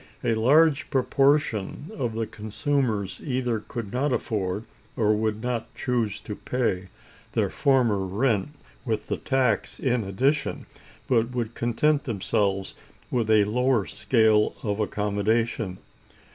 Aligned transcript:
A 0.23 0.33
large 0.33 0.89
proportion 0.89 1.85
of 1.95 2.15
the 2.15 2.25
consumers 2.25 3.19
either 3.23 3.59
could 3.59 3.93
not 3.93 4.11
afford, 4.11 4.63
or 4.97 5.13
would 5.15 5.43
not 5.43 5.71
choose, 5.75 6.19
to 6.21 6.35
pay 6.35 6.87
their 7.33 7.51
former 7.51 8.07
rent 8.07 8.47
with 8.83 9.05
the 9.09 9.17
tax 9.17 9.79
in 9.79 10.03
addition, 10.03 10.65
but 11.07 11.29
would 11.33 11.53
content 11.53 12.05
themselves 12.05 12.73
with 13.11 13.29
a 13.29 13.43
lower 13.43 13.85
scale 13.85 14.55
of 14.63 14.79
accommodation. 14.79 15.77